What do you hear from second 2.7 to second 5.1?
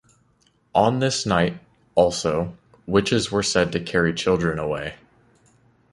witches were said to carry children away.